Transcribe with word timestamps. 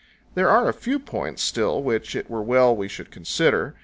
There 0.33 0.49
are 0.49 0.67
a 0.67 0.73
few 0.73 0.97
points 0.97 1.43
still 1.43 1.83
which 1.83 2.15
it 2.15 2.27
were 2.27 2.41
well 2.41 2.75
we 2.75 2.87
should 2.87 3.11
consider. 3.11 3.75